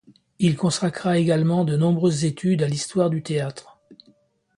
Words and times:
Il 0.39 0.57
consacra 0.57 1.19
également 1.19 1.63
de 1.63 1.77
nombreuses 1.77 2.25
études 2.25 2.63
à 2.63 2.67
l'histoire 2.67 3.11
du 3.11 3.21
théâtre. 3.21 3.77